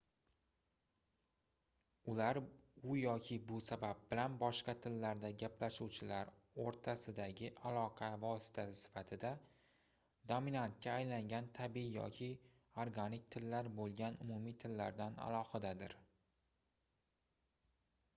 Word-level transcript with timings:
ular 2.13 2.37
u 2.39 2.95
yoki 2.99 3.35
bu 3.51 3.57
sabab 3.65 3.99
bilan 4.13 4.37
boshqa 4.45 4.73
tillarda 4.85 5.31
gaplashuvchilar 5.43 6.31
oʻrtasidagi 6.65 7.51
aloqa 7.73 8.09
vositasi 8.25 8.79
sifatida 8.81 9.33
dominantga 10.35 10.95
aylangan 10.97 11.51
tabiiy 11.61 11.93
yoki 12.01 12.31
organik 12.87 13.29
tillar 13.37 13.73
boʻlgan 13.81 14.21
umumiy 14.29 14.59
tillardan 14.67 15.23
alohidadir 15.31 15.99